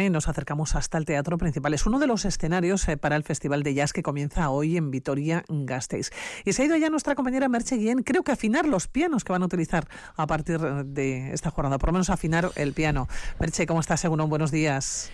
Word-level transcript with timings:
y 0.00 0.10
nos 0.10 0.28
acercamos 0.28 0.74
hasta 0.74 0.96
el 0.96 1.04
Teatro 1.04 1.36
Principal. 1.36 1.74
Es 1.74 1.84
uno 1.84 1.98
de 1.98 2.06
los 2.06 2.24
escenarios 2.24 2.88
eh, 2.88 2.96
para 2.96 3.16
el 3.16 3.24
Festival 3.24 3.62
de 3.62 3.74
Jazz 3.74 3.92
que 3.92 4.02
comienza 4.02 4.48
hoy 4.48 4.76
en 4.76 4.90
Vitoria-Gasteiz. 4.90 6.10
Y 6.44 6.52
se 6.52 6.62
ha 6.62 6.64
ido 6.64 6.76
ya 6.76 6.88
nuestra 6.88 7.14
compañera 7.14 7.48
Merche 7.48 7.76
Guillén, 7.76 8.02
creo 8.02 8.22
que 8.22 8.32
afinar 8.32 8.66
los 8.66 8.88
pianos 8.88 9.24
que 9.24 9.32
van 9.32 9.42
a 9.42 9.46
utilizar 9.46 9.86
a 10.16 10.26
partir 10.26 10.60
de 10.60 11.32
esta 11.32 11.50
jornada, 11.50 11.78
por 11.78 11.90
lo 11.90 11.94
menos 11.94 12.10
afinar 12.10 12.50
el 12.56 12.72
piano. 12.72 13.08
Merche, 13.38 13.66
¿cómo 13.66 13.80
estás, 13.80 14.00
Según 14.00 14.22
Buenos 14.28 14.50
días. 14.50 15.10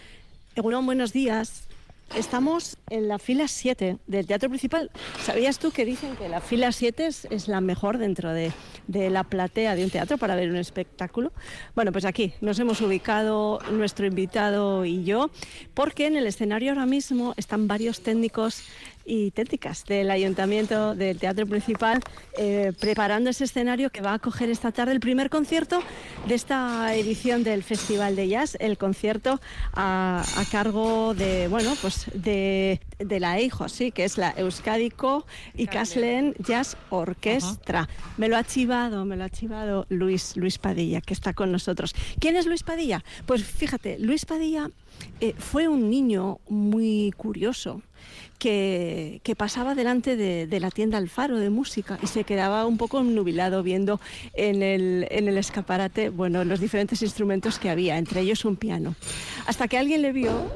Egunon, 0.54 0.86
buenos 0.86 1.12
días. 1.12 1.68
Estamos 2.16 2.78
en 2.88 3.06
la 3.06 3.18
fila 3.18 3.48
7 3.48 3.98
del 4.06 4.26
teatro 4.26 4.48
principal. 4.48 4.90
¿Sabías 5.22 5.58
tú 5.58 5.70
que 5.70 5.84
dicen 5.84 6.16
que 6.16 6.28
la 6.28 6.40
fila 6.40 6.72
7 6.72 7.06
es, 7.06 7.48
la 7.48 7.60
mejor 7.60 7.98
dentro 7.98 8.32
de, 8.32 8.50
de, 8.86 9.10
la 9.10 9.24
platea 9.24 9.76
de 9.76 9.84
un 9.84 9.90
teatro 9.90 10.16
para 10.16 10.34
ver 10.34 10.50
un 10.50 10.56
espectáculo? 10.56 11.32
Bueno, 11.74 11.92
pues 11.92 12.04
aquí 12.04 12.32
nos 12.40 12.58
hemos 12.58 12.80
ubicado 12.80 13.60
nuestro 13.70 14.06
invitado 14.06 14.84
y 14.84 15.04
yo, 15.04 15.30
porque 15.74 16.06
en 16.06 16.16
el 16.16 16.26
escenario 16.26 16.72
ahora 16.72 16.86
mismo 16.86 17.34
están 17.36 17.68
varios 17.68 18.00
técnicos 18.00 18.62
y 19.08 19.30
técnicas 19.30 19.84
del 19.86 20.10
Ayuntamiento 20.10 20.94
del 20.94 21.18
Teatro 21.18 21.46
Principal 21.46 22.00
eh, 22.36 22.72
preparando 22.78 23.30
ese 23.30 23.44
escenario 23.44 23.90
que 23.90 24.02
va 24.02 24.10
a 24.10 24.14
acoger 24.14 24.50
esta 24.50 24.70
tarde 24.70 24.92
el 24.92 25.00
primer 25.00 25.30
concierto 25.30 25.80
de 26.26 26.34
esta 26.34 26.94
edición 26.94 27.42
del 27.42 27.62
Festival 27.62 28.14
de 28.14 28.28
Jazz, 28.28 28.56
el 28.60 28.76
concierto 28.76 29.40
a, 29.72 30.22
cargo 30.52 31.14
de, 31.14 31.48
bueno, 31.48 31.74
pues 31.80 32.06
de, 32.14 32.80
la 32.98 33.38
EIJO, 33.38 33.68
sí, 33.68 33.90
que 33.92 34.04
es 34.04 34.18
la 34.18 34.30
Euskadico 34.36 35.26
y 35.54 35.66
Caslen 35.66 36.34
Jazz 36.38 36.76
Orquestra. 36.90 37.88
Me 38.18 38.28
lo 38.28 38.36
ha 38.36 38.44
chivado, 38.44 39.04
me 39.04 39.16
lo 39.16 39.24
ha 39.24 39.30
chivado 39.30 39.86
Luis, 39.88 40.36
Luis 40.36 40.58
Padilla, 40.58 41.00
que 41.00 41.14
está 41.14 41.32
con 41.32 41.50
nosotros. 41.50 41.94
¿Quién 42.20 42.36
es 42.36 42.46
Luis 42.46 42.62
Padilla? 42.62 43.02
Pues 43.26 43.42
fíjate, 43.44 43.98
Luis 43.98 44.26
Padilla 44.26 44.70
eh, 45.20 45.34
fue 45.38 45.68
un 45.68 45.90
niño 45.90 46.38
muy 46.48 47.12
curioso 47.16 47.82
que, 48.38 49.34
pasaba 49.36 49.74
delante 49.74 50.16
de, 50.16 50.60
la 50.60 50.70
tienda 50.70 50.98
Alfaro 50.98 51.38
de 51.38 51.50
música 51.50 51.98
y 52.02 52.06
se 52.06 52.24
quedaba 52.24 52.66
un 52.66 52.76
poco 52.76 53.02
nubilado 53.02 53.62
viendo 53.62 54.00
en 54.34 54.62
el, 54.62 55.06
escaparate 55.38 56.08
bueno, 56.08 56.44
los 56.44 56.60
diferentes 56.60 57.02
instrumentos 57.02 57.58
que 57.58 57.70
había, 57.70 57.98
entre 57.98 58.20
ellos 58.20 58.44
un 58.44 58.56
piano. 58.56 58.94
Hasta 59.46 59.68
que 59.68 59.78
alguien 59.78 60.02
le 60.02 60.12
vio 60.12 60.50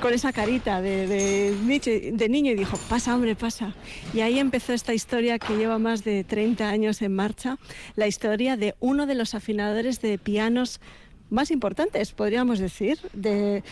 con 0.00 0.14
esa 0.14 0.32
carita 0.32 0.80
de, 0.80 1.06
de, 1.06 2.28
niño 2.28 2.52
y 2.52 2.54
dijo, 2.54 2.78
pasa 2.88 3.14
hombre, 3.14 3.36
pasa. 3.36 3.74
Y 4.14 4.20
ahí 4.20 4.38
empezó 4.38 4.72
esta 4.72 4.94
historia 4.94 5.38
que 5.38 5.56
lleva 5.56 5.78
más 5.78 6.04
de 6.04 6.24
30 6.24 6.68
años 6.68 7.02
en 7.02 7.14
marcha, 7.14 7.58
la 7.96 8.06
historia 8.06 8.56
de 8.56 8.74
uno 8.80 9.06
de 9.06 9.14
los 9.14 9.34
afinadores 9.34 10.00
de 10.00 10.18
pianos 10.18 10.80
más 11.30 11.50
importantes, 11.50 12.12
podríamos 12.12 12.58
decir, 12.58 12.98
de, 13.12 13.62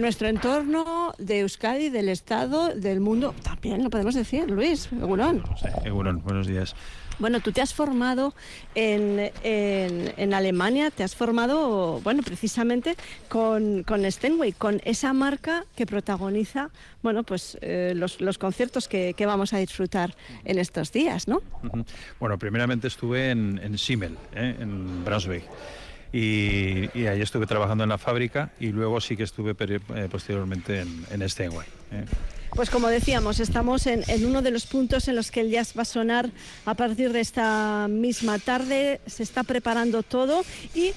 nuestro 0.00 0.28
entorno, 0.28 1.14
de 1.18 1.40
Euskadi, 1.40 1.90
del 1.90 2.08
Estado, 2.08 2.74
del 2.74 3.00
mundo. 3.00 3.34
También 3.42 3.84
lo 3.84 3.90
podemos 3.90 4.14
decir, 4.14 4.50
Luis, 4.50 4.88
Egurón. 4.92 5.42
buenos 6.24 6.46
días. 6.46 6.74
Bueno, 7.18 7.40
tú 7.40 7.50
te 7.50 7.60
has 7.60 7.74
formado 7.74 8.32
en, 8.76 9.32
en, 9.42 10.34
Alemania, 10.34 10.92
te 10.92 11.02
has 11.02 11.16
formado, 11.16 12.00
bueno, 12.02 12.22
precisamente 12.22 12.94
con, 13.28 13.82
con 13.82 14.08
Steinway, 14.10 14.52
con 14.52 14.80
esa 14.84 15.12
marca 15.12 15.64
que 15.74 15.84
protagoniza, 15.84 16.70
bueno, 17.02 17.24
pues 17.24 17.58
eh, 17.60 17.92
los, 17.96 18.20
los, 18.20 18.38
conciertos 18.38 18.86
que, 18.86 19.14
que, 19.14 19.26
vamos 19.26 19.52
a 19.52 19.58
disfrutar 19.58 20.14
en 20.44 20.58
estos 20.58 20.92
días, 20.92 21.26
¿no? 21.26 21.42
Bueno, 22.20 22.38
primeramente 22.38 22.86
estuve 22.86 23.30
en, 23.30 23.58
en 23.64 23.76
Siemel, 23.78 24.16
¿eh? 24.34 24.54
en 24.60 25.04
Braunschweig 25.04 25.42
y, 26.12 27.06
ahí 27.06 27.20
estuve 27.20 27.46
trabajando 27.46 27.84
en 27.84 27.90
la 27.90 27.98
fábrica 27.98 28.50
y 28.60 28.68
luego 28.68 29.00
sí 29.00 29.16
que 29.16 29.24
estuve 29.24 29.54
eh, 29.58 30.08
posteriormente 30.10 30.80
en, 30.80 31.06
en 31.10 31.28
Steinway. 31.28 31.66
¿eh? 31.92 32.04
Pues 32.54 32.70
como 32.70 32.88
decíamos, 32.88 33.40
estamos 33.40 33.86
en, 33.86 34.04
uno 34.24 34.42
de 34.42 34.50
los 34.50 34.66
puntos 34.66 35.06
en 35.08 35.16
los 35.16 35.30
que 35.30 35.40
el 35.40 35.50
jazz 35.50 35.74
va 35.76 35.82
a 35.82 35.84
sonar 35.84 36.30
a 36.64 36.74
partir 36.74 37.12
de 37.12 37.20
esta 37.20 37.86
misma 37.88 38.38
tarde. 38.38 39.00
Se 39.06 39.22
está 39.22 39.44
preparando 39.44 40.02
todo 40.02 40.42
y 40.74 40.92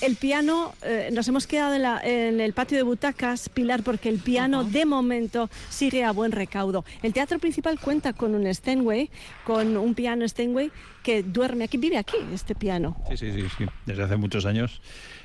el 0.00 0.16
piano, 0.16 0.74
eh, 0.82 1.10
nos 1.12 1.26
hemos 1.28 1.46
quedado 1.46 1.74
en, 2.02 2.40
el 2.40 2.52
patio 2.52 2.76
de 2.76 2.82
butacas, 2.82 3.48
Pilar, 3.48 3.82
porque 3.82 4.08
el 4.08 4.18
piano 4.18 4.64
de 4.64 4.86
momento 4.86 5.50
sigue 5.70 6.04
a 6.04 6.12
buen 6.12 6.32
recaudo. 6.32 6.84
El 7.02 7.12
teatro 7.12 7.38
principal 7.38 7.78
cuenta 7.80 8.12
con 8.12 8.34
un 8.34 8.52
Steinway, 8.52 9.10
con 9.44 9.76
un 9.76 9.94
piano 9.94 10.26
Steinway 10.26 10.70
que 11.02 11.22
duerme 11.22 11.64
aquí, 11.64 11.78
vive 11.78 11.98
aquí 11.98 12.16
este 12.32 12.54
piano. 12.54 12.96
Sí, 13.08 13.16
sí, 13.16 13.32
sí, 13.32 13.46
sí. 13.56 13.66
desde 13.86 14.02
hace 14.02 14.16
muchos 14.16 14.46
años 14.46 14.80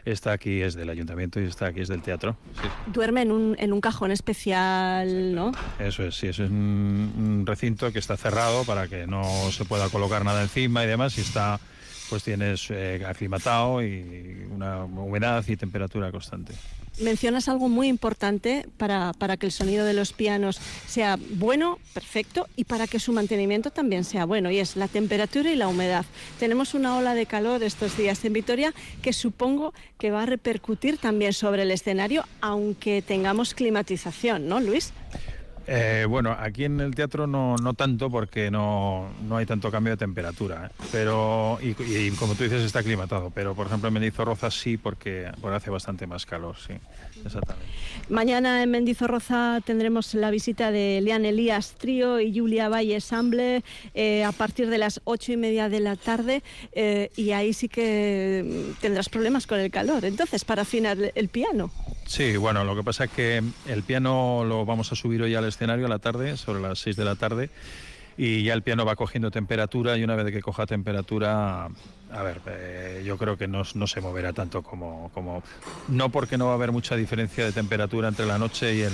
está 0.05 0.31
aquí, 0.31 0.61
es 0.61 0.75
del 0.75 0.89
ayuntamiento 0.89 1.39
y 1.39 1.45
está 1.45 1.67
aquí, 1.67 1.81
es 1.81 1.87
del 1.87 2.01
teatro. 2.01 2.37
Duerme 2.87 3.21
en 3.21 3.31
un, 3.31 3.55
en 3.59 3.73
un 3.73 3.81
cajón 3.81 4.11
especial, 4.11 5.33
¿no? 5.33 5.51
Eso 5.79 6.03
es, 6.03 6.15
sí, 6.15 6.27
eso 6.27 6.43
es 6.43 6.49
un 6.49 7.43
recinto 7.45 7.91
que 7.91 7.99
está 7.99 8.17
cerrado 8.17 8.63
para 8.63 8.87
que 8.87 9.07
no 9.07 9.23
se 9.51 9.65
pueda 9.65 9.89
colocar 9.89 10.25
nada 10.25 10.41
encima 10.41 10.83
y 10.83 10.87
demás 10.87 11.17
y 11.17 11.21
está 11.21 11.59
pues 12.13 12.21
tienes 12.21 12.69
eh, 12.69 13.03
aclimatado 13.07 13.81
y 13.81 14.45
una 14.51 14.85
humedad 14.85 15.43
y 15.47 15.57
temperatura 15.57 16.11
constante. 16.11 16.53
Mencionas 17.01 17.49
algo 17.49 17.69
muy 17.69 17.87
importante 17.87 18.67
para, 18.77 19.13
para, 19.13 19.35
que 19.35 19.47
el 19.47 19.51
sonido 19.51 19.83
de 19.83 19.95
los 19.95 20.13
pianos 20.13 20.61
sea 20.85 21.17
bueno, 21.31 21.79
perfecto, 21.91 22.47
y 22.55 22.65
para 22.65 22.85
que 22.85 22.99
su 22.99 23.13
mantenimiento 23.13 23.71
también 23.71 24.03
sea 24.03 24.25
bueno, 24.25 24.51
y 24.51 24.59
es 24.59 24.75
la 24.75 24.87
temperatura 24.87 25.51
y 25.51 25.55
la 25.55 25.67
humedad. 25.67 26.05
Tenemos 26.37 26.75
una 26.75 26.95
ola 26.97 27.15
de 27.15 27.25
calor 27.25 27.63
estos 27.63 27.97
días 27.97 28.23
en 28.25 28.33
Vitoria 28.33 28.75
que 29.01 29.11
supongo 29.11 29.73
que 29.97 30.11
va 30.11 30.21
a 30.21 30.27
repercutir 30.27 30.99
también 30.99 31.33
sobre 31.33 31.63
el 31.63 31.71
escenario, 31.71 32.25
aunque 32.41 33.01
tengamos 33.01 33.55
climatización, 33.55 34.47
¿no, 34.47 34.59
Luis? 34.59 34.93
Eh, 35.65 36.05
bueno, 36.09 36.35
aquí 36.37 36.65
en 36.65 36.79
el 36.81 36.93
teatro 36.93 37.25
no, 37.25 37.55
no 37.55 37.73
tanto 37.73 38.09
porque 38.09 38.51
no, 38.51 39.09
no 39.27 39.37
hay 39.37 39.45
tanto 39.45 39.71
cambio 39.71 39.93
de 39.93 39.97
temperatura, 39.97 40.67
¿eh? 40.67 40.83
pero 40.91 41.57
y, 41.61 41.73
como 42.11 42.35
tú 42.35 42.43
dices 42.43 42.63
está 42.63 42.79
aclimatado, 42.79 43.31
pero 43.33 43.55
por 43.55 43.67
ejemplo 43.67 43.87
en 43.87 43.93
Mendizorroza 43.93 44.51
sí 44.51 44.77
porque, 44.77 45.31
hace 45.53 45.69
bastante 45.69 46.05
más 46.05 46.25
calor, 46.25 46.55
sí, 46.57 46.73
exactamente. 47.25 47.71
Mañana 48.09 48.61
en 48.61 48.71
Mendizorroza 48.71 49.61
tendremos 49.65 50.13
la 50.15 50.31
visita 50.31 50.71
de 50.71 50.99
Lean 51.01 51.23
Elías 51.23 51.75
Trío 51.77 52.19
y 52.19 52.37
Julia 52.37 52.67
Valle 52.67 52.99
Samble 52.99 53.63
eh, 53.93 54.25
a 54.25 54.33
partir 54.33 54.69
de 54.69 54.77
las 54.77 54.99
ocho 55.05 55.31
y 55.31 55.37
media 55.37 55.69
de 55.69 55.79
la 55.79 55.95
tarde 55.95 56.43
y 57.15 57.31
ahí 57.31 57.53
sí 57.53 57.69
que 57.69 58.73
tendrás 58.81 59.07
problemas 59.07 59.47
con 59.47 59.59
el 59.59 59.71
calor. 59.71 60.03
Entonces, 60.05 60.43
para 60.43 60.63
afinar 60.63 60.97
el 61.15 61.29
piano. 61.29 61.71
Sí, 62.05 62.37
bueno, 62.37 62.63
lo 62.63 62.75
que 62.75 62.83
pasa 62.83 63.05
es 63.05 63.11
que 63.11 63.43
el 63.67 63.83
piano 63.83 64.43
lo 64.45 64.65
vamos 64.65 64.91
a 64.91 64.95
subir 64.95 65.21
hoy 65.21 65.35
al 65.35 65.45
escenario 65.45 65.85
a 65.85 65.89
la 65.89 65.99
tarde, 65.99 66.37
sobre 66.37 66.61
las 66.61 66.79
6 66.79 66.95
de 66.95 67.05
la 67.05 67.15
tarde, 67.15 67.49
y 68.17 68.43
ya 68.43 68.53
el 68.53 68.61
piano 68.61 68.85
va 68.85 68.95
cogiendo 68.95 69.31
temperatura 69.31 69.97
y 69.97 70.03
una 70.03 70.15
vez 70.15 70.31
que 70.31 70.41
coja 70.41 70.65
temperatura, 70.65 71.69
a 72.11 72.23
ver, 72.23 72.41
eh, 72.47 73.03
yo 73.05 73.17
creo 73.17 73.37
que 73.37 73.47
no, 73.47 73.63
no, 73.73 73.87
se 73.87 74.01
moverá 74.01 74.33
tanto 74.33 74.61
como, 74.61 75.09
como... 75.13 75.43
No 75.87 76.09
porque 76.09 76.37
no 76.37 76.45
va 76.45 76.51
a 76.51 76.55
haber 76.55 76.71
mucha 76.71 76.95
diferencia 76.95 77.45
de 77.45 77.51
temperatura 77.51 78.09
entre 78.09 78.25
la 78.25 78.37
noche 78.37 78.75
y 78.75 78.81
el, 78.81 78.93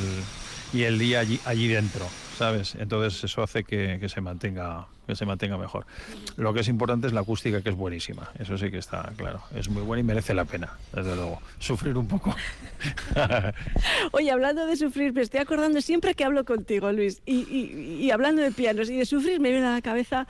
y 0.72 0.84
el 0.84 0.98
día 0.98 1.20
allí, 1.20 1.40
allí 1.46 1.68
dentro, 1.68 2.08
¿sabes? 2.40 2.76
Entonces 2.76 3.22
eso 3.22 3.44
hace 3.44 3.66
que, 3.66 4.08
se 4.08 4.22
mantenga 4.22 4.88
que 5.06 5.14
se 5.14 5.26
mantenga 5.26 5.58
mejor. 5.58 5.86
Lo 6.38 6.54
que 6.54 6.62
es 6.62 6.70
importante 6.70 7.08
es 7.08 7.14
la 7.14 7.20
acústica, 7.20 7.62
que 7.62 7.70
es 7.70 7.76
buenísima. 7.76 8.32
Eso 8.40 8.58
sí 8.58 8.72
que 8.72 8.78
está 8.78 9.12
claro. 9.18 9.42
Es 9.54 9.68
muy 9.68 9.84
buena 9.84 10.00
y 10.00 10.04
merece 10.04 10.34
la 10.34 10.46
pena, 10.46 10.78
desde 10.94 11.16
luego. 11.16 11.42
Sufrir 11.58 11.98
un 11.98 12.08
poco. 12.08 12.34
Oye, 14.12 14.32
hablando 14.32 14.66
de 14.68 14.78
sufrir, 14.78 15.12
me 15.12 15.22
estoy 15.22 15.42
acordando 15.42 15.82
siempre 15.82 16.14
que 16.14 16.24
hablo 16.24 16.46
contigo, 16.46 16.92
Luis, 16.94 17.22
y, 17.26 17.42
y 17.42 18.12
hablando 18.12 18.42
de 18.42 18.52
pianos 18.52 18.90
y 18.90 18.98
de 18.98 19.06
sufrir, 19.06 19.42
me 19.42 19.50
viene 19.50 19.68
a 19.68 19.74
la 19.74 19.82
cabeza 19.82 20.28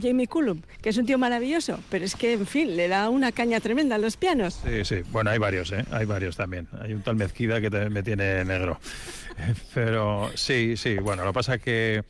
Jamie 0.00 0.26
Cullum, 0.26 0.62
que 0.82 0.88
es 0.88 0.96
un 0.96 1.06
tío 1.06 1.18
maravilloso, 1.18 1.78
pero 1.90 2.04
es 2.04 2.16
que, 2.16 2.32
en 2.32 2.46
fin, 2.46 2.76
le 2.76 2.88
da 2.88 3.08
una 3.08 3.32
caña 3.32 3.60
tremenda 3.60 3.94
a 3.96 3.98
los 3.98 4.16
pianos. 4.16 4.60
Sí, 4.64 4.84
sí, 4.84 4.96
bueno, 5.10 5.30
hay 5.30 5.38
varios, 5.38 5.72
¿eh? 5.72 5.84
Hay 5.90 6.04
varios 6.04 6.36
también. 6.36 6.68
Hay 6.80 6.92
un 6.92 7.02
tal 7.02 7.16
Mezquida 7.16 7.60
que 7.60 7.70
me 7.70 8.02
tiene 8.02 8.44
negro. 8.44 8.78
Pero 9.74 10.30
sí, 10.34 10.76
sí, 10.76 10.96
bueno, 10.96 11.24
lo 11.24 11.30
que 11.30 11.34
pasa 11.34 11.54
es 11.54 11.62
que 11.62 12.04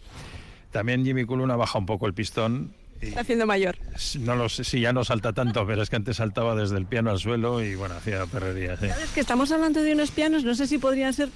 también 0.70 1.05
Jimmy 1.05 1.25
Cullum 1.25 1.50
ha 1.50 1.56
bajado 1.56 1.81
un 1.81 1.87
poco 1.87 2.06
el 2.06 2.14
pistón. 2.14 2.73
Está 3.00 3.20
haciendo 3.20 3.47
mayor. 3.47 3.76
No 4.20 4.35
lo 4.35 4.49
sé, 4.49 4.64
sí, 4.64 4.81
ya 4.81 4.93
no 4.93 5.05
salta 5.05 5.32
tanto, 5.32 5.67
pero 5.67 5.82
es 5.82 5.91
que 5.91 5.97
antes 5.97 6.17
saltaba 6.17 6.55
desde 6.55 6.79
el 6.79 6.87
piano 6.87 7.11
al 7.11 7.19
suelo 7.19 7.62
y 7.62 7.75
bueno, 7.75 7.97
hacía 7.97 8.25
perrerías. 8.25 8.81
¿sí? 8.81 8.88
¿Sabes 8.88 9.11
que 9.11 9.20
estamos 9.20 9.53
hablando 9.53 9.82
de 9.82 9.93
unos 9.93 10.11
pianos? 10.11 10.43
No 10.43 10.55
sé 10.55 10.67
si 10.67 10.79
podrían 10.79 11.12
ser 11.12 11.29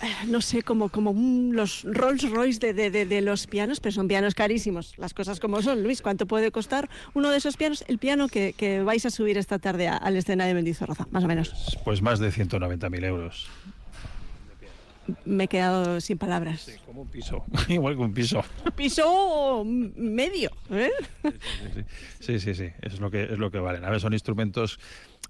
no 0.28 0.40
sé, 0.40 0.62
como, 0.62 0.88
como 0.88 1.14
los 1.52 1.84
Rolls 1.84 2.28
Royce 2.30 2.72
de, 2.72 2.90
de, 2.90 3.20
los 3.20 3.46
pianos, 3.46 3.80
pero 3.80 3.92
son 3.92 4.08
pianos 4.08 4.34
carísimos, 4.34 4.94
las 4.96 5.14
cosas 5.14 5.40
como 5.40 5.62
son. 5.62 5.82
Luis, 5.82 6.02
¿cuánto 6.02 6.26
puede 6.26 6.50
costar 6.50 6.88
uno 7.14 7.30
de 7.30 7.38
esos 7.38 7.56
pianos? 7.56 7.84
El 7.88 7.98
piano 7.98 8.28
que, 8.28 8.52
que 8.52 8.82
vais 8.82 9.04
a 9.06 9.10
subir 9.10 9.38
esta 9.38 9.58
tarde 9.58 9.88
al 9.88 10.16
escenario 10.16 10.48
de 10.48 10.54
Mendizorroza, 10.54 11.06
más 11.10 11.24
o 11.24 11.28
menos. 11.28 11.78
Pues 11.84 12.02
más 12.02 12.18
de 12.18 12.30
190.000 12.30 13.04
euros. 13.04 13.48
Me 15.24 15.44
he 15.44 15.48
quedado 15.48 16.00
sin 16.00 16.18
palabras. 16.18 16.62
Sí, 16.62 16.72
como 16.84 17.02
un 17.02 17.08
piso, 17.08 17.44
igual 17.68 17.96
que 17.96 18.02
un 18.02 18.14
piso. 18.14 18.42
Piso 18.76 19.64
medio, 19.64 20.50
¿eh? 20.70 20.90
Sí, 22.20 22.40
sí, 22.40 22.54
sí, 22.54 22.70
es 22.82 23.00
lo 23.00 23.10
que 23.10 23.24
es 23.24 23.38
lo 23.38 23.50
que 23.50 23.58
valen. 23.58 23.84
A 23.84 23.90
ver, 23.90 24.00
son 24.00 24.12
instrumentos 24.12 24.78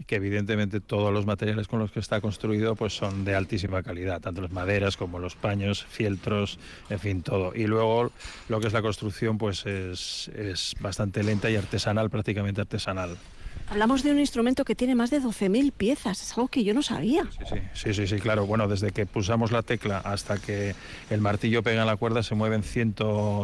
que 0.06 0.16
evidentemente 0.16 0.80
todos 0.80 1.12
los 1.12 1.26
materiales 1.26 1.66
con 1.66 1.80
los 1.80 1.90
que 1.90 2.00
está 2.00 2.20
construido 2.20 2.76
pues 2.76 2.92
son 2.94 3.24
de 3.24 3.34
altísima 3.34 3.82
calidad, 3.82 4.20
tanto 4.20 4.40
las 4.40 4.52
maderas 4.52 4.96
como 4.96 5.18
los 5.18 5.34
paños, 5.34 5.84
fieltros, 5.84 6.58
en 6.88 6.98
fin, 6.98 7.22
todo. 7.22 7.52
Y 7.54 7.66
luego 7.66 8.12
lo 8.48 8.60
que 8.60 8.68
es 8.68 8.72
la 8.72 8.82
construcción 8.82 9.38
pues 9.38 9.66
es, 9.66 10.28
es 10.34 10.74
bastante 10.80 11.22
lenta 11.22 11.50
y 11.50 11.56
artesanal, 11.56 12.10
prácticamente 12.10 12.60
artesanal. 12.60 13.16
Hablamos 13.68 14.02
de 14.02 14.10
un 14.10 14.18
instrumento 14.18 14.64
que 14.64 14.74
tiene 14.74 14.94
más 14.94 15.10
de 15.10 15.20
12.000 15.20 15.72
piezas, 15.72 16.22
es 16.22 16.32
algo 16.32 16.48
que 16.48 16.64
yo 16.64 16.74
no 16.74 16.82
sabía. 16.82 17.28
Sí 17.48 17.60
sí, 17.74 17.94
sí, 17.94 18.06
sí, 18.06 18.16
claro. 18.16 18.46
Bueno, 18.46 18.68
desde 18.68 18.92
que 18.92 19.06
pulsamos 19.06 19.52
la 19.52 19.62
tecla 19.62 19.98
hasta 19.98 20.38
que 20.38 20.74
el 21.10 21.20
martillo 21.20 21.62
pega 21.62 21.82
en 21.82 21.86
la 21.86 21.96
cuerda 21.96 22.22
se 22.22 22.34
mueven 22.34 22.62
100, 22.62 22.94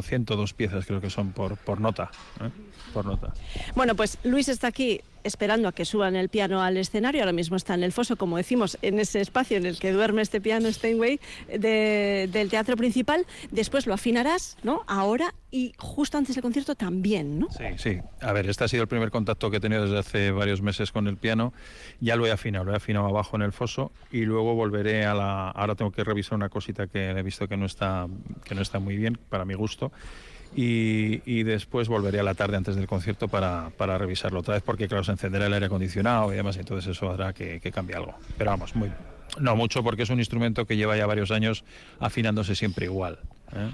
102 0.02 0.54
piezas, 0.54 0.86
creo 0.86 1.00
que 1.00 1.10
son 1.10 1.32
por, 1.32 1.56
por 1.56 1.80
nota. 1.80 2.10
¿eh? 2.40 2.50
Por 2.92 3.06
nota. 3.06 3.32
Bueno, 3.74 3.94
pues 3.94 4.18
Luis 4.24 4.48
está 4.48 4.68
aquí 4.68 5.00
esperando 5.24 5.68
a 5.68 5.72
que 5.72 5.84
suban 5.84 6.16
el 6.16 6.28
piano 6.28 6.62
al 6.62 6.76
escenario. 6.76 7.22
Ahora 7.22 7.32
mismo 7.32 7.56
está 7.56 7.74
en 7.74 7.82
el 7.82 7.92
foso, 7.92 8.16
como 8.16 8.36
decimos, 8.36 8.78
en 8.82 9.00
ese 9.00 9.20
espacio 9.20 9.56
en 9.56 9.66
el 9.66 9.78
que 9.78 9.92
duerme 9.92 10.22
este 10.22 10.40
piano 10.40 10.70
Steinway 10.70 11.18
del 11.48 12.48
teatro 12.50 12.76
principal. 12.76 13.26
Después 13.50 13.86
lo 13.86 13.94
afinarás, 13.94 14.56
¿no? 14.62 14.84
Ahora 14.86 15.34
y 15.50 15.72
justo 15.78 16.18
antes 16.18 16.34
del 16.34 16.42
concierto 16.42 16.74
también, 16.74 17.38
¿no? 17.38 17.48
Sí, 17.50 17.64
sí. 17.76 17.98
A 18.20 18.32
ver, 18.32 18.48
este 18.48 18.64
ha 18.64 18.68
sido 18.68 18.82
el 18.82 18.88
primer 18.88 19.10
contacto 19.10 19.50
que 19.50 19.58
he 19.58 19.60
tenido 19.60 19.82
desde 19.82 19.98
hace 19.98 20.30
varios 20.30 20.62
meses 20.62 20.90
con 20.90 21.06
el 21.06 21.16
piano. 21.16 21.52
Ya 22.00 22.16
lo 22.16 22.26
he 22.26 22.32
afinado, 22.32 22.64
lo 22.64 22.72
he 22.72 22.76
afinado 22.76 23.06
abajo 23.06 23.36
en 23.36 23.42
el 23.42 23.52
foso 23.52 23.92
y 24.10 24.22
luego 24.22 24.54
volveré 24.54 25.04
a 25.04 25.14
la. 25.14 25.50
Ahora 25.50 25.74
tengo 25.74 25.92
que 25.92 26.02
revisar 26.02 26.34
una 26.34 26.48
cosita 26.48 26.86
que 26.88 27.10
he 27.10 27.22
visto 27.22 27.46
que 27.46 27.56
no 27.56 27.66
está, 27.66 28.08
que 28.44 28.54
no 28.54 28.62
está 28.62 28.80
muy 28.80 28.96
bien 28.96 29.18
para 29.28 29.44
mi 29.44 29.54
gusto 29.54 29.92
y, 30.54 31.42
después 31.42 31.88
volveré 31.88 32.20
a 32.20 32.22
la 32.22 32.34
tarde 32.34 32.56
antes 32.56 32.76
del 32.76 32.86
concierto 32.86 33.28
para, 33.28 33.70
para, 33.76 33.98
revisarlo 33.98 34.40
otra 34.40 34.54
vez 34.54 34.62
porque 34.62 34.88
claro 34.88 35.04
se 35.04 35.12
encenderá 35.12 35.46
el 35.46 35.52
aire 35.52 35.66
acondicionado 35.66 36.32
y 36.32 36.36
demás 36.36 36.56
entonces 36.56 36.96
eso 36.96 37.10
hará 37.10 37.32
que, 37.32 37.60
que 37.60 37.72
cambie 37.72 37.96
algo 37.96 38.14
pero 38.38 38.50
vamos 38.50 38.74
muy 38.74 38.90
no 39.38 39.56
mucho 39.56 39.82
porque 39.82 40.04
es 40.04 40.10
un 40.10 40.20
instrumento 40.20 40.64
que 40.64 40.76
lleva 40.76 40.96
ya 40.96 41.06
varios 41.06 41.30
años 41.30 41.64
afinándose 41.98 42.54
siempre 42.54 42.86
igual 42.86 43.18
¿eh? 43.52 43.70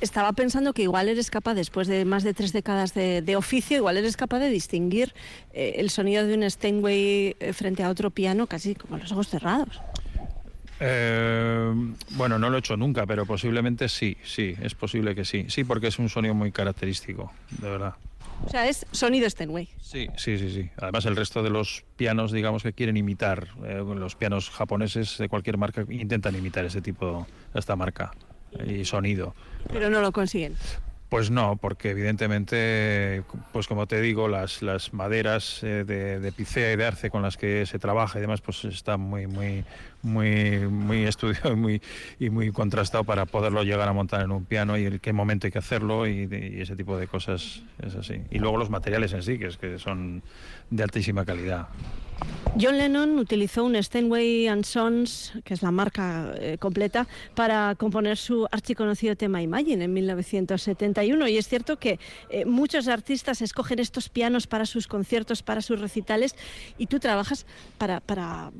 Estaba 0.00 0.32
pensando 0.32 0.72
que 0.74 0.82
igual 0.82 1.08
eres 1.08 1.28
capaz, 1.28 1.54
después 1.54 1.88
de 1.88 2.04
más 2.04 2.22
de 2.22 2.32
tres 2.32 2.52
décadas 2.52 2.94
de, 2.94 3.20
de 3.20 3.34
oficio, 3.34 3.76
igual 3.76 3.96
eres 3.96 4.16
capaz 4.16 4.38
de 4.38 4.48
distinguir 4.48 5.12
eh, 5.52 5.74
el 5.78 5.90
sonido 5.90 6.24
de 6.24 6.34
un 6.34 6.48
Steinway 6.48 7.36
eh, 7.40 7.52
frente 7.52 7.82
a 7.82 7.90
otro 7.90 8.10
piano 8.10 8.46
casi 8.46 8.76
con 8.76 9.00
los 9.00 9.10
ojos 9.10 9.26
cerrados. 9.26 9.80
Eh, 10.80 11.72
bueno, 12.10 12.38
no 12.38 12.50
lo 12.50 12.56
he 12.56 12.60
hecho 12.60 12.76
nunca, 12.76 13.06
pero 13.06 13.26
posiblemente 13.26 13.88
sí, 13.88 14.16
sí, 14.24 14.54
es 14.60 14.74
posible 14.74 15.14
que 15.14 15.24
sí. 15.24 15.46
Sí, 15.48 15.64
porque 15.64 15.88
es 15.88 15.98
un 15.98 16.08
sonido 16.08 16.34
muy 16.34 16.52
característico, 16.52 17.32
de 17.60 17.70
verdad. 17.70 17.94
O 18.46 18.50
sea, 18.50 18.68
es 18.68 18.86
sonido 18.92 19.28
Steinway. 19.28 19.68
Sí, 19.80 20.08
sí, 20.16 20.38
sí, 20.38 20.50
sí. 20.50 20.70
Además, 20.76 21.06
el 21.06 21.16
resto 21.16 21.42
de 21.42 21.50
los 21.50 21.84
pianos, 21.96 22.30
digamos, 22.30 22.62
que 22.62 22.72
quieren 22.72 22.96
imitar, 22.96 23.48
eh, 23.64 23.82
los 23.84 24.14
pianos 24.14 24.50
japoneses 24.50 25.18
de 25.18 25.28
cualquier 25.28 25.58
marca 25.58 25.84
intentan 25.88 26.36
imitar 26.36 26.64
ese 26.64 26.80
tipo, 26.80 27.26
esta 27.54 27.74
marca 27.74 28.12
y 28.64 28.84
sonido. 28.84 29.34
Pero 29.72 29.90
no 29.90 30.00
lo 30.00 30.12
consiguen. 30.12 30.54
Pues 31.08 31.30
no, 31.30 31.56
porque 31.56 31.90
evidentemente, 31.90 33.22
pues 33.52 33.66
como 33.66 33.86
te 33.86 33.98
digo, 34.02 34.28
las, 34.28 34.60
las 34.60 34.92
maderas 34.92 35.62
eh, 35.62 35.84
de, 35.84 36.32
picea 36.32 36.70
y 36.70 36.76
de 36.76 36.84
arce 36.84 37.08
con 37.08 37.22
las 37.22 37.38
que 37.38 37.64
se 37.64 37.78
trabaja 37.78 38.18
y 38.18 38.20
demás, 38.20 38.42
pues 38.42 38.62
está 38.66 38.98
muy, 38.98 39.26
muy, 39.26 39.64
muy, 40.02 40.58
muy 40.68 41.04
estudiado 41.06 41.52
y 41.52 41.56
muy, 41.56 41.82
y 42.18 42.28
muy 42.28 42.52
contrastado 42.52 43.04
para 43.04 43.24
poderlo 43.24 43.62
llegar 43.62 43.88
a 43.88 43.94
montar 43.94 44.20
en 44.20 44.32
un 44.32 44.44
piano 44.44 44.76
y 44.76 44.84
en 44.84 44.98
qué 44.98 45.14
momento 45.14 45.46
hay 45.46 45.50
que 45.50 45.58
hacerlo 45.58 46.06
y, 46.06 46.28
y, 46.30 46.60
ese 46.60 46.76
tipo 46.76 46.98
de 46.98 47.06
cosas 47.06 47.62
es 47.82 47.94
así. 47.94 48.20
Y 48.30 48.38
luego 48.38 48.58
los 48.58 48.68
materiales 48.68 49.14
en 49.14 49.22
sí, 49.22 49.38
que 49.38 49.46
es 49.46 49.56
que 49.56 49.78
son 49.78 50.22
de 50.68 50.82
altísima 50.82 51.24
calidad. 51.24 51.68
John 52.60 52.76
Lennon 52.76 53.20
utilizó 53.20 53.62
un 53.62 53.80
Steinway 53.80 54.48
and 54.48 54.64
Sons, 54.64 55.32
que 55.44 55.54
es 55.54 55.62
la 55.62 55.70
marca 55.70 56.34
eh, 56.40 56.56
completa, 56.58 57.06
para 57.36 57.76
componer 57.76 58.16
su 58.16 58.48
archiconocido 58.50 59.14
tema 59.14 59.40
Imagine 59.40 59.84
en 59.84 59.92
1971. 59.92 61.28
Y 61.28 61.36
es 61.36 61.46
cierto 61.46 61.78
que 61.78 62.00
eh, 62.30 62.44
muchos 62.46 62.88
artistas 62.88 63.42
escogen 63.42 63.78
estos 63.78 64.08
pianos 64.08 64.48
para 64.48 64.66
sus 64.66 64.88
conciertos, 64.88 65.44
para 65.44 65.62
sus 65.62 65.80
recitales, 65.80 66.34
y 66.78 66.86
tú 66.86 66.98
trabajas 66.98 67.46
para, 67.76 68.02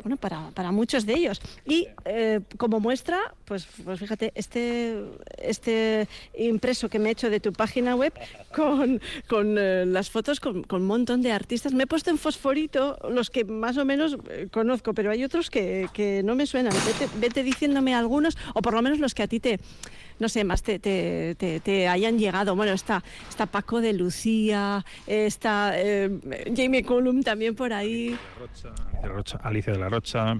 bueno, 0.05 0.17
para, 0.17 0.51
para 0.51 0.71
muchos 0.71 1.05
de 1.05 1.15
ellos. 1.15 1.41
Y 1.67 1.89
eh, 2.05 2.41
como 2.57 2.79
muestra, 2.79 3.19
pues, 3.47 3.67
pues 3.85 3.99
fíjate, 3.99 4.31
este, 4.37 5.03
este 5.39 6.07
impreso 6.39 6.89
que 6.89 7.01
me 7.01 7.09
he 7.09 7.13
hecho 7.13 7.31
de 7.31 7.41
tu 7.41 7.53
página 7.53 7.97
web 7.97 8.13
con, 8.55 9.01
con 9.27 9.57
las 9.93 10.09
fotos 10.09 10.39
con, 10.39 10.63
con 10.63 10.83
un 10.83 10.87
montón 10.87 11.21
de 11.21 11.33
artistas, 11.33 11.73
me 11.73 11.83
he 11.83 11.87
puesto 11.89 12.11
en 12.11 12.19
fosforito 12.19 12.97
los 13.11 13.31
que 13.31 13.45
más 13.49 13.77
o 13.77 13.85
menos 13.85 14.17
eh, 14.31 14.49
conozco, 14.51 14.95
pero 14.95 15.11
hay 15.11 15.25
otros 15.25 15.51
que, 15.51 16.23
no 16.25 16.35
me 16.35 16.47
suenan. 16.47 16.73
Vete, 16.87 17.13
vete, 17.19 17.43
diciéndome 17.43 17.95
algunos, 17.95 18.37
o 18.55 18.63
por 18.63 18.75
lo 18.75 18.83
menos 18.83 18.99
los 18.99 19.15
que 19.15 19.23
a 19.23 19.29
ti 19.29 19.41
te, 19.41 19.59
no 20.19 20.29
sé, 20.29 20.45
más 20.45 20.63
te, 20.63 20.79
te, 20.79 21.35
te, 21.37 21.61
te 21.61 21.89
hayan 21.89 22.19
llegado. 22.19 22.55
Bueno, 22.57 22.73
está, 22.73 23.03
está 23.29 23.47
Paco 23.47 23.81
de 23.81 23.93
Lucía, 23.93 24.85
está 25.07 25.73
eh, 25.75 26.11
Jamie 26.55 26.85
Cullum 26.85 27.23
también 27.23 27.55
por 27.55 27.73
ahí. 27.73 28.17
Alicia 29.43 29.73
de 29.73 29.79
la 29.79 29.89
Rocha. 29.89 30.37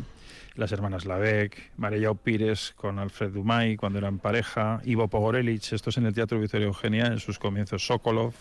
Las 0.59 0.73
hermanas 0.73 1.05
Lavec, 1.07 1.71
María 1.77 2.13
Pires 2.15 2.73
con 2.75 2.99
Alfred 2.99 3.31
Dumay 3.31 3.77
cuando 3.77 4.01
eran 4.01 4.19
pareja, 4.19 4.81
Ivo 4.85 5.07
Pogorelic, 5.07 5.73
estos 5.73 5.97
en 5.99 6.07
el 6.07 6.15
Teatro 6.15 6.41
Victoria 6.41 6.67
Eugenia 6.67 7.07
en 7.07 7.21
sus 7.21 7.39
comienzos, 7.39 7.87
Sokolov, 7.87 8.35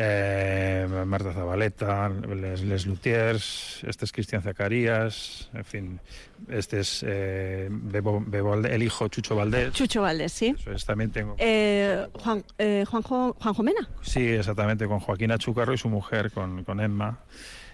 eh, 0.00 0.86
Marta 1.06 1.32
Zabaleta, 1.32 2.08
Les, 2.08 2.62
Les, 2.62 2.86
Lutiers, 2.86 3.84
este 3.86 4.04
es 4.04 4.12
Cristian 4.12 4.42
Zacarías, 4.42 5.50
en 5.52 5.64
fin, 5.64 6.00
este 6.48 6.80
es 6.80 7.04
eh, 7.06 7.68
Bebo, 7.70 8.22
Bebo, 8.26 8.54
el 8.54 8.82
hijo 8.82 9.08
Chucho 9.08 9.36
Valdés. 9.36 9.72
Chucho 9.72 10.02
Valdés, 10.02 10.32
sí. 10.32 10.54
Eso 10.58 10.72
es, 10.72 10.84
también 10.84 11.10
tengo. 11.10 11.36
Eh, 11.38 12.06
Juan, 12.14 12.44
Juanjo, 12.58 13.36
Juanjo 13.38 13.62
Mena. 13.62 13.88
Sí, 14.02 14.26
exactamente, 14.26 14.86
con 14.86 15.00
Joaquín 15.00 15.32
Achúcarro 15.32 15.74
y 15.74 15.78
su 15.78 15.88
mujer, 15.88 16.30
con, 16.30 16.64
con 16.64 16.80
Emma. 16.80 17.20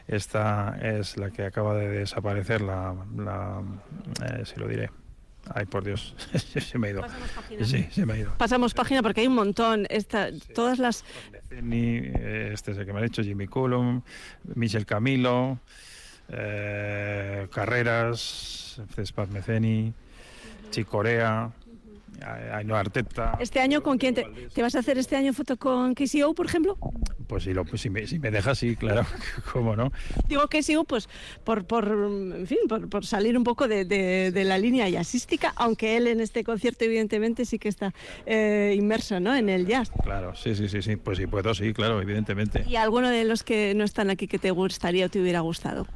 Esta 0.08 0.78
es 0.81 1.17
la 1.17 1.31
que 1.31 1.44
acaba 1.44 1.75
de 1.75 1.88
desaparecer, 1.88 2.61
la, 2.61 2.94
la 3.17 3.62
eh, 4.25 4.44
si 4.44 4.58
lo 4.61 4.69
diré. 4.69 4.90
Ay, 5.54 5.66
por 5.66 5.84
Dios, 5.84 6.14
se 6.60 6.78
me 6.78 6.88
ha 6.88 6.90
ido. 6.90 7.00
Pasamos 7.02 7.31
página. 7.31 7.64
Sí, 7.64 7.88
se 7.90 8.06
me 8.06 8.12
ha 8.12 8.16
ido. 8.19 8.34
Pasamos 8.37 8.75
página 8.75 9.02
porque 9.02 9.20
hay 9.20 9.26
un 9.26 9.34
montón. 9.34 9.87
Esta, 9.90 10.31
sí. 10.31 10.40
Todas 10.54 10.78
las. 10.78 11.04
Este 11.50 12.72
es 12.72 12.78
el 12.78 12.87
que 12.87 12.93
me 12.93 12.98
ha 12.98 13.02
dicho, 13.02 13.22
Jimmy 13.22 13.46
Cullum, 13.46 14.02
Michel 14.54 14.87
Camilo, 14.87 15.58
eh, 16.28 17.46
Carreras, 17.52 18.81
Cespas 18.94 19.28
Meceni, 19.31 19.93
Chicorea. 20.70 21.52
Ainhoa 22.23 22.80
Arteta. 22.80 23.37
¿Este 23.40 23.61
año 23.61 23.82
con 23.82 23.99
quién 23.99 24.14
te, 24.14 24.25
te, 24.52 24.62
vas 24.62 24.75
a 24.75 24.80
hacer 24.80 24.99
este 24.99 25.16
año 25.16 25.32
foto 25.32 25.56
con 25.56 25.94
KCO, 25.94 26.35
por 26.35 26.46
ejemplo? 26.46 26.78
Pues 27.26 27.44
si, 27.44 27.52
lo, 27.52 27.64
pues 27.64 27.82
si, 27.82 27.90
me, 27.90 28.06
si 28.06 28.18
me 28.18 28.30
dejas, 28.30 28.58
sí, 28.58 28.76
claro, 28.76 29.06
cómo 29.52 29.76
no. 29.76 29.92
Digo 30.28 30.42
KCO, 30.49 30.85
pues 30.85 31.08
por, 31.44 31.64
por, 31.66 31.87
en 31.88 32.46
fin, 32.46 32.58
por, 32.68 32.88
por 32.88 33.04
salir 33.04 33.37
un 33.37 33.44
poco 33.44 33.68
de, 33.68 33.85
de, 33.85 34.30
de, 34.32 34.44
la 34.44 34.58
línea 34.58 34.88
jazzística, 34.88 35.52
aunque 35.56 35.96
él 35.96 36.06
en 36.06 36.20
este 36.20 36.44
concierto 36.44 36.85
evidentemente 36.85 37.44
sí 37.44 37.58
que 37.58 37.68
está 37.68 37.92
eh, 38.26 38.75
inmerso 38.76 39.20
¿no? 39.20 39.35
en 39.35 39.49
el 39.49 39.66
jazz. 39.66 39.90
Claro, 40.02 40.35
sí, 40.35 40.54
sí, 40.54 40.68
sí, 40.68 40.82
sí, 40.82 40.96
pues 40.96 41.18
si 41.18 41.26
puedo, 41.26 41.54
sí, 41.54 41.73
claro, 41.73 42.00
evidentemente. 42.00 42.64
¿Y 42.68 42.76
alguno 42.76 43.11
de 43.11 43.25
los 43.25 43.42
que 43.42 43.75
no 43.75 43.85
están 43.85 44.11
aquí 44.11 44.28
que 44.28 44.38
te 44.38 44.50
gustaría 44.50 45.06
o 45.06 45.08
te 45.08 45.20
hubiera 45.20 45.40
gustado? 45.40 45.87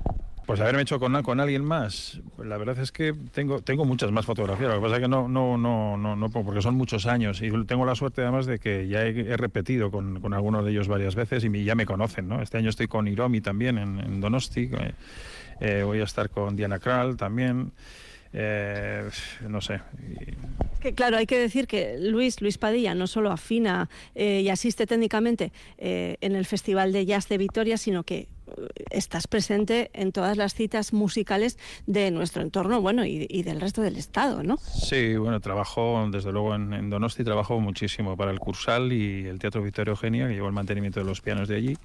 Pues 0.47 0.61
haberme 0.61 0.83
hecho 0.83 0.99
con, 0.99 1.23
con 1.23 1.39
alguien 1.39 1.65
más. 1.65 2.21
La 2.43 2.57
verdad 2.57 2.79
es 2.79 2.91
que 2.91 3.15
tengo, 3.33 3.61
tengo 3.61 3.85
muchas 3.85 4.11
más 4.11 4.27
fotografías. 4.27 4.71
Lo 4.71 4.77
que 4.77 4.83
pasa 4.83 4.97
es 4.97 5.03
que 5.03 5.09
no, 5.09 5.29
no, 5.29 5.57
no, 5.57 5.97
no, 5.97 6.17
no 6.17 6.31
porque 6.31 6.61
son 6.61 6.75
muchos 6.75 7.07
años. 7.07 7.41
Y 7.43 7.51
tengo 7.65 7.85
la 7.85 7.95
suerte 7.95 8.23
además 8.23 8.47
de 8.47 8.59
que 8.59 8.89
ya 8.89 9.03
he, 9.03 9.37
repetido 9.37 9.91
con, 9.91 10.21
con, 10.21 10.35
algunos 10.35 10.65
de 10.65 10.73
ellos 10.73 10.89
varias 10.89 11.15
veces 11.15 11.45
y 11.45 11.65
ya 11.65 11.75
me 11.75 11.87
conocen. 11.87 12.29
¿no? 12.29 12.43
Este 12.43 12.59
año 12.59 12.69
estoy 12.69 12.89
con 12.89 13.07
Iromi 13.07 13.41
también 13.41 13.79
en, 13.79 14.01
en 14.01 14.21
Donosti. 14.21 14.71
Eh, 15.61 15.83
voy 15.85 16.01
a 16.01 16.05
estar 16.05 16.31
con 16.31 16.57
Diana 16.57 16.79
Kral 16.79 17.17
también. 17.17 17.73
Eh, 18.33 19.09
no 19.49 19.61
sé. 19.61 19.81
Que 20.81 20.95
claro, 20.95 21.17
hay 21.17 21.27
que 21.27 21.39
decir 21.39 21.67
que 21.67 21.99
Luis, 21.99 22.41
Luis 22.41 22.59
Padilla 22.59 22.95
no 22.95 23.07
solo 23.07 23.31
afina 23.31 23.91
eh, 24.15 24.41
y 24.41 24.49
asiste 24.49 24.87
técnicamente 24.87 25.53
eh, 25.79 26.17
en 26.21 26.37
el 26.37 26.47
Festival 26.47 26.93
de 26.93 27.05
Jazz 27.05 27.29
de 27.29 27.39
Vitoria, 27.39 27.77
sino 27.77 28.05
que 28.05 28.29
estás 28.91 29.29
presente 29.29 29.91
en 29.93 30.11
todas 30.11 30.37
las 30.37 30.55
citas 30.55 30.93
musicales 30.93 31.59
de 31.87 32.11
nuestro 32.11 32.43
entorno, 32.43 32.81
bueno, 32.81 33.05
y, 33.05 33.27
y 33.29 33.43
del 33.43 33.61
resto 33.61 33.81
del 33.81 33.97
estado, 33.97 34.43
¿no? 34.43 34.57
Sí, 34.57 35.17
bueno, 35.17 35.39
trabajo, 35.41 36.09
desde 36.11 36.33
luego 36.33 36.57
en, 36.57 36.73
en, 36.73 36.91
Donosti, 36.91 37.23
trabajo 37.23 37.61
muchísimo 37.61 38.17
para 38.17 38.33
el 38.33 38.41
Cursal 38.41 38.93
y 38.93 39.27
el 39.27 39.39
Teatro 39.39 39.63
Victoria 39.63 39.91
Eugenia, 39.93 40.27
que 40.27 40.35
llevo 40.35 40.49
el 40.49 40.53
mantenimiento 40.53 40.99
de 40.99 41.07
los 41.07 41.21
pianos 41.21 41.47
de 41.47 41.57
allí 41.57 41.77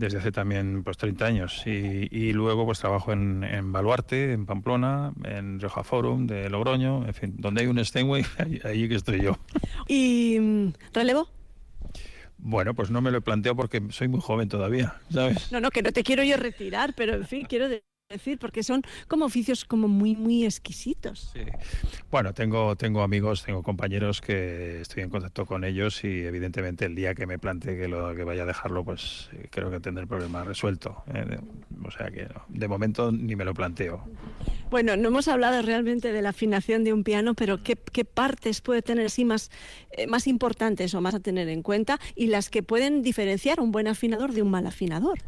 desde 0.00 0.18
hace 0.18 0.32
también 0.32 0.82
pues 0.82 0.96
30 0.96 1.26
años 1.26 1.62
y, 1.66 2.32
luego 2.32 2.64
pues 2.64 2.80
trabajo 2.80 3.12
en, 3.12 3.44
en, 3.44 3.70
Baluarte, 3.70 4.32
en 4.32 4.46
Pamplona, 4.46 5.12
en 5.24 5.60
Rioja 5.60 5.84
Forum 5.84 6.26
de 6.26 6.48
Logroño, 6.48 7.06
en 7.06 7.12
fin, 7.12 7.34
donde 7.36 7.60
hay 7.60 7.66
un 7.66 7.84
Steinway, 7.84 8.24
ahí, 8.64 8.88
que 8.88 8.94
estoy 8.94 9.20
yo. 9.22 9.36
¿Y 9.86 10.38
mm, 10.40 10.72
relevo? 10.94 11.28
Bueno, 12.38 12.72
pues 12.72 12.90
no 12.90 13.02
me 13.02 13.10
lo 13.10 13.18
he 13.18 13.20
planteado 13.20 13.56
porque 13.56 13.82
soy 13.90 14.08
muy 14.08 14.20
joven 14.22 14.48
todavía, 14.48 14.94
¿sabes? 15.10 15.52
No, 15.52 15.60
no, 15.60 15.70
que 15.70 15.82
no 15.82 15.92
te 15.92 16.02
quiero 16.02 16.24
yo 16.24 16.38
retirar, 16.38 16.94
pero 16.94 17.14
en 17.14 17.26
fin, 17.26 17.46
quiero 17.46 17.68
decir, 17.68 17.84
porque 18.40 18.64
son 18.64 18.82
como 19.06 19.24
oficios 19.24 19.64
como 19.64 19.86
muy, 19.86 20.16
muy 20.16 20.44
exquisitos. 20.44 21.30
Sí. 21.32 21.40
Bueno, 22.10 22.34
tengo, 22.34 22.74
tengo 22.74 23.02
amigos, 23.02 23.44
tengo 23.44 23.62
compañeros 23.62 24.20
que 24.20 24.80
estoy 24.80 25.04
en 25.04 25.10
contacto 25.10 25.46
con 25.46 25.62
ellos 25.62 26.02
y 26.02 26.24
evidentemente 26.24 26.86
el 26.86 26.96
día 26.96 27.14
que 27.14 27.26
me 27.26 27.38
plantee 27.38 27.78
que, 27.78 27.86
lo, 27.86 28.12
que 28.16 28.24
vaya 28.24 28.42
a 28.42 28.46
dejarlo, 28.46 28.84
pues 28.84 29.30
eh, 29.32 29.46
creo 29.50 29.70
que 29.70 29.78
tendré 29.78 30.02
el 30.02 30.08
problema 30.08 30.42
resuelto. 30.42 31.04
¿eh? 31.14 31.38
O 31.84 31.90
sea 31.92 32.10
que 32.10 32.26
de 32.48 32.68
momento 32.68 33.12
ni 33.12 33.36
me 33.36 33.44
lo 33.44 33.54
planteo. 33.54 34.04
Bueno, 34.70 34.96
no 34.96 35.08
hemos 35.08 35.28
hablado 35.28 35.62
realmente 35.62 36.12
de 36.12 36.22
la 36.22 36.30
afinación 36.30 36.82
de 36.82 36.92
un 36.92 37.04
piano, 37.04 37.34
pero 37.34 37.62
¿qué, 37.62 37.76
partes 38.04 38.60
puede 38.60 38.82
tener 38.82 39.06
así 39.06 39.24
más, 39.24 39.50
eh, 39.92 40.08
más 40.08 40.26
importantes 40.26 40.94
o 40.94 41.00
más 41.00 41.14
a 41.14 41.20
tener 41.20 41.48
en 41.48 41.62
cuenta 41.62 42.00
y 42.16 42.26
las 42.26 42.50
que 42.50 42.64
pueden 42.64 43.02
diferenciar 43.02 43.60
un 43.60 43.70
buen 43.70 43.86
afinador 43.86 44.32
de 44.32 44.42
un 44.42 44.50
mal 44.50 44.66
afinador? 44.66 45.20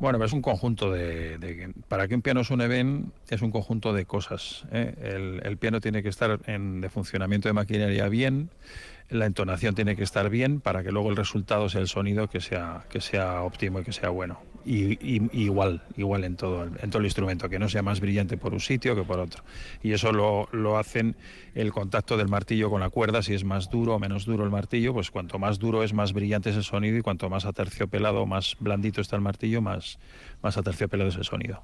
Bueno, 0.00 0.22
es 0.24 0.32
un 0.32 0.42
conjunto 0.42 0.90
de, 0.90 1.72
Para 1.88 2.08
que 2.08 2.14
un 2.14 2.22
piano 2.22 2.44
suene 2.44 2.68
bien, 2.68 3.12
es 3.28 3.42
un 3.42 3.50
conjunto 3.50 3.92
de 3.92 4.06
cosas. 4.06 4.64
¿eh? 4.72 5.40
El, 5.42 5.56
piano 5.56 5.80
tiene 5.80 6.02
que 6.02 6.08
estar 6.08 6.40
en, 6.46 6.80
de 6.80 6.88
funcionamiento 6.88 7.48
de 7.48 7.52
maquinaria 7.52 8.08
bien, 8.08 8.50
la 9.10 9.26
entonación 9.26 9.74
tiene 9.74 9.96
que 9.96 10.02
estar 10.02 10.30
bien 10.30 10.60
para 10.60 10.82
que 10.82 10.90
luego 10.90 11.10
el 11.10 11.16
resultado 11.16 11.68
sea 11.68 11.80
el 11.80 11.88
sonido 11.88 12.28
que 12.28 12.40
sea, 12.40 12.84
que 12.88 13.00
sea 13.00 13.42
óptimo 13.42 13.80
y 13.80 13.84
que 13.84 13.92
sea 13.92 14.08
bueno. 14.08 14.40
Y, 14.66 14.98
igual, 15.38 15.82
igual 15.96 16.24
en 16.24 16.36
todo, 16.36 16.64
en 16.64 16.90
todo 16.90 17.00
el 17.00 17.04
instrumento, 17.04 17.48
que 17.48 17.58
no 17.58 17.68
sea 17.68 17.82
más 17.82 18.00
brillante 18.00 18.36
por 18.36 18.54
un 18.54 18.60
sitio 18.60 18.96
que 18.96 19.02
por 19.02 19.18
otro. 19.18 19.42
Y 19.82 19.92
eso 19.92 20.12
lo, 20.12 20.48
lo 20.52 20.78
hacen 20.78 21.16
el 21.54 21.72
contacto 21.72 22.16
del 22.16 22.28
martillo 22.28 22.70
con 22.70 22.80
la 22.80 22.90
cuerda, 22.90 23.22
si 23.22 23.34
es 23.34 23.44
más 23.44 23.70
duro 23.70 23.94
o 23.94 23.98
menos 23.98 24.24
duro 24.24 24.44
el 24.44 24.50
martillo, 24.50 24.94
pues 24.94 25.10
cuanto 25.10 25.38
más 25.38 25.58
duro 25.58 25.82
es, 25.82 25.92
más 25.92 26.12
brillante 26.12 26.50
es 26.50 26.56
el 26.56 26.64
sonido 26.64 26.96
y 26.96 27.02
cuanto 27.02 27.28
más 27.28 27.44
aterciopelado 27.44 28.26
más 28.26 28.56
blandito 28.58 29.00
está 29.00 29.16
el 29.16 29.22
martillo, 29.22 29.60
más, 29.60 29.98
más 30.42 30.56
aterciopelado 30.56 31.10
es 31.10 31.16
el 31.16 31.24
sonido. 31.24 31.62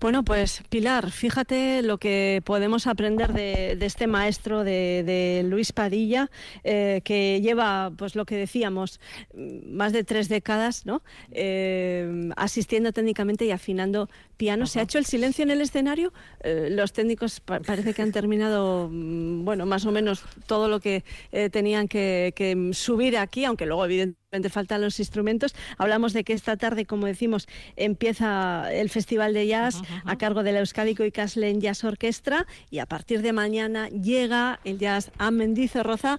Bueno, 0.00 0.24
pues 0.24 0.62
Pilar, 0.68 1.10
fíjate 1.10 1.82
lo 1.82 1.98
que 1.98 2.42
podemos 2.44 2.86
aprender 2.86 3.32
de, 3.32 3.78
este 3.80 4.06
maestro 4.06 4.64
de, 4.64 5.44
Luis 5.48 5.72
Padilla, 5.72 6.30
eh, 6.64 7.00
que 7.04 7.40
lleva, 7.40 7.92
pues 7.96 8.16
lo 8.16 8.24
que 8.24 8.36
decíamos, 8.36 9.00
más 9.34 9.92
de 9.92 10.04
tres 10.04 10.28
décadas, 10.28 10.86
¿no? 10.86 11.02
Eh, 11.30 12.30
asistiendo 12.36 12.92
técnicamente 12.92 13.44
y 13.44 13.52
afinando 13.52 14.08
piano. 14.36 14.66
¿Se 14.66 14.80
ha 14.80 14.82
hecho 14.82 14.98
el 14.98 15.06
silencio 15.06 15.44
en 15.44 15.50
el 15.50 15.60
escenario? 15.60 16.12
Eh, 16.42 16.68
los 16.70 16.92
técnicos 16.92 17.40
parece 17.40 17.94
que 17.94 18.02
han 18.02 18.12
terminado, 18.12 18.88
mm, 18.90 19.44
bueno, 19.44 19.66
más 19.66 19.86
o 19.86 19.92
menos 19.92 20.24
todo 20.46 20.68
lo 20.68 20.80
que 20.80 21.04
tenían 21.52 21.88
que, 21.88 22.32
que 22.34 22.70
subir 22.72 23.16
aquí, 23.16 23.44
aunque 23.44 23.66
luego 23.66 23.84
evidentemente 23.84 24.21
faltan 24.50 24.80
los 24.80 24.98
instrumentos. 24.98 25.54
Hablamos 25.76 26.12
de 26.12 26.24
que 26.24 26.32
esta 26.32 26.56
tarde, 26.56 26.86
como 26.86 27.06
decimos, 27.06 27.48
empieza 27.76 28.72
el 28.72 28.88
Festival 28.88 29.34
de 29.34 29.46
Jazz 29.46 29.82
a 30.04 30.16
cargo 30.16 30.42
de 30.42 30.52
la 30.52 30.60
Euskadico 30.60 31.04
y 31.04 31.12
Caslen 31.12 31.60
Jazz 31.60 31.84
Orquestra 31.84 32.46
y 32.70 32.78
a 32.78 32.86
partir 32.86 33.20
de 33.20 33.32
mañana 33.32 33.88
llega 33.88 34.60
el 34.64 34.78
jazz 34.78 35.10
a 35.18 35.30
Mendizorroza, 35.30 36.18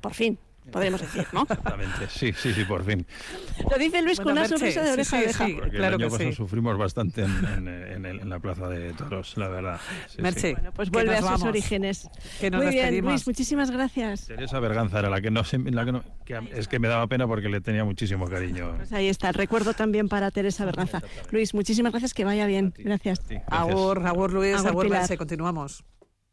por 0.00 0.14
fin 0.14 0.38
podemos 0.70 1.00
decir, 1.00 1.26
¿no? 1.32 1.42
Exactamente, 1.42 2.08
sí, 2.08 2.32
sí, 2.32 2.52
sí, 2.52 2.64
por 2.64 2.84
fin. 2.84 3.06
Lo 3.70 3.78
dice 3.78 4.02
Luis 4.02 4.20
con 4.20 4.32
una 4.32 4.48
sonrisa 4.48 4.82
de 4.82 4.92
oreja 4.92 5.18
a 5.18 5.20
oreja. 5.20 5.46
Sí, 5.46 5.54
claro 5.70 5.96
el 5.96 6.04
año 6.04 6.16
que 6.16 6.32
sufrimos 6.32 6.78
bastante 6.78 7.22
en, 7.22 8.28
la 8.28 8.38
plaza 8.38 8.68
de 8.68 8.92
toros, 8.92 9.36
la 9.36 9.48
verdad. 9.48 9.80
Merche, 10.18 10.52
bueno, 10.54 10.72
pues 10.72 10.90
vuelve 10.90 11.16
a 11.16 11.22
sus 11.22 11.42
orígenes. 11.42 12.08
Que 12.40 12.50
nos 12.50 12.62
Muy 12.62 12.72
bien, 12.72 13.00
Luis, 13.04 13.26
muchísimas 13.26 13.70
gracias. 13.70 14.26
Teresa 14.26 14.60
Berganza 14.60 14.98
era 15.00 15.10
la 15.10 15.20
que 15.20 15.30
no, 15.30 15.42
la 15.70 15.84
que 15.84 15.92
no 15.92 16.04
es 16.54 16.68
que 16.68 16.78
me 16.78 16.88
daba 16.88 17.06
pena 17.06 17.26
porque 17.26 17.48
le 17.48 17.60
tenía 17.60 17.84
muchísimo 17.84 18.26
cariño. 18.26 18.74
Pues 18.76 18.92
ahí 18.92 19.08
está, 19.08 19.28
el 19.28 19.34
recuerdo 19.34 19.74
también 19.74 20.08
para 20.08 20.30
Teresa 20.30 20.64
Berganza. 20.64 21.02
Luis, 21.30 21.54
muchísimas 21.54 21.92
gracias, 21.92 22.14
que 22.14 22.24
vaya 22.24 22.46
bien. 22.46 22.72
Gracias. 22.78 23.20
Agur, 23.48 24.06
agur 24.06 24.32
Luis, 24.32 24.54
agur, 24.56 24.68
agur 24.68 24.88
Merche, 24.88 25.16
continuamos. 25.16 25.84